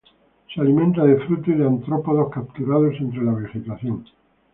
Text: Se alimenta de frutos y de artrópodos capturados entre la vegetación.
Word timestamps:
Se 0.51 0.59
alimenta 0.59 1.03
de 1.03 1.15
frutos 1.27 1.49
y 1.49 1.57
de 1.59 1.63
artrópodos 1.67 2.31
capturados 2.31 2.95
entre 2.99 3.21
la 3.23 3.33
vegetación. 3.35 4.03